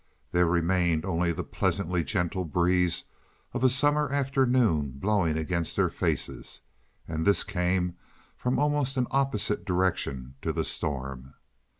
There 0.31 0.47
remained 0.47 1.05
only 1.05 1.31
the 1.31 1.43
pleasantly 1.43 2.03
gentle 2.03 2.43
breeze 2.43 3.03
of 3.53 3.63
a 3.63 3.69
summer 3.69 4.09
afternoon 4.09 4.93
blowing 4.95 5.37
against 5.37 5.75
their 5.75 5.89
faces. 5.89 6.61
And 7.07 7.23
this 7.23 7.43
came 7.43 7.97
from 8.35 8.57
almost 8.57 8.97
an 8.97 9.05
opposite 9.11 9.63
direction 9.63 10.33
to 10.41 10.51
the 10.51 10.63
storm. 10.63 11.35